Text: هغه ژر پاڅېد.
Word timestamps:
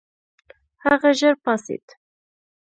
هغه 0.85 1.09
ژر 1.19 1.33
پاڅېد. 1.43 1.85